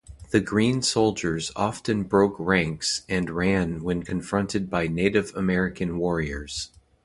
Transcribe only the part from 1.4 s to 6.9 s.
often broke ranks and ran when confronted by Native American warriors.